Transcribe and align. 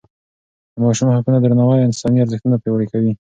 د 0.73 0.75
ماشوم 0.83 1.07
حقونو 1.15 1.37
درناوی 1.41 1.85
انساني 1.87 2.19
ارزښتونه 2.21 2.55
پیاوړي 2.63 2.87
کوي. 2.93 3.11